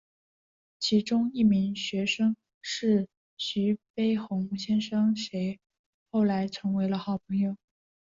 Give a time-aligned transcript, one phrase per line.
[0.79, 3.07] 其中一名学生是
[3.37, 5.59] 徐悲鸿先生谁
[6.09, 7.55] 后来成了好朋友。